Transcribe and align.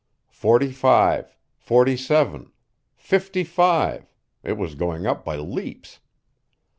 Forty 0.31 0.71
five 0.71 1.37
forty 1.59 1.95
seven 1.95 2.51
fifty 2.97 3.43
five 3.43 4.11
it 4.41 4.53
was 4.53 4.73
going 4.73 5.05
up 5.05 5.23
by 5.23 5.35
leaps. 5.35 5.99